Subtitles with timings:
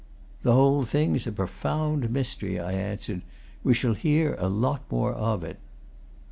[0.41, 3.21] "The whole thing's a profound mystery," I answered.
[3.63, 5.59] "We shall hear a lot more of it."